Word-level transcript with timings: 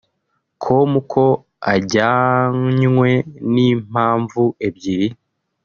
com 0.63 0.91
ko 1.11 1.25
ajyanywe 1.73 3.09
n’impamvu 3.53 4.43
ebyiri 4.67 5.07